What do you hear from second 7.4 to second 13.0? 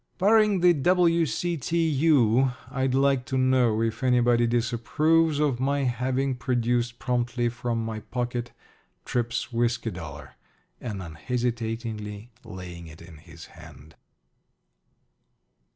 from my pocket Tripp's whiskey dollar and unhesitatingly laying it